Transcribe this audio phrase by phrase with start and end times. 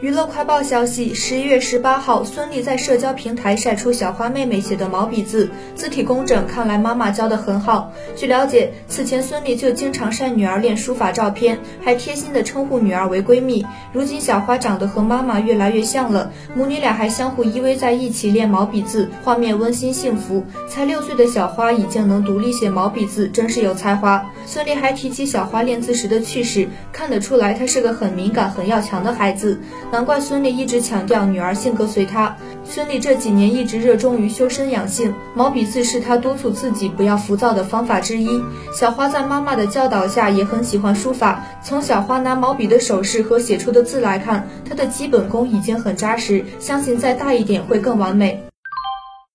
[0.00, 7.92] 娱乐快报消息：十一月十八号，孙俪在社交平台晒出小花妹妹写的毛笔字，字体工整，看来妈妈教的很好。
[8.14, 13.66] 据了解，此前孙俪就经常晒女儿练书法照片，还贴心的称呼女儿为闺蜜。
[13.92, 20.44] 如今小花长得和妈妈越来越像了，母女俩还相互依偎在一起练毛笔字，画面温馨幸福。
[20.68, 24.24] 才六岁的小花已经能独立写毛笔字，真是有才华。
[24.46, 29.58] 孙俪还提起小花练字时的趣事，看得出来她是个很敏感、很要强的孩子。
[29.90, 32.36] 难怪孙俪一直强调女儿性格随她。
[32.64, 38.28] 孙俪这几年一直热衷于修身养性，毛笔字是她督促自己不要浮躁的方法之一。
[38.74, 48.47] 小花在妈妈的教导下也很喜欢书法，从小花拿毛笔的手势和写出的字来看，她的基本功已经很扎实，相信再大一点会更完美。